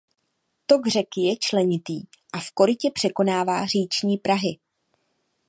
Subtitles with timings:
[0.65, 2.01] Tok řeky je členitý
[2.33, 4.59] a v korytě překonává říční prahy.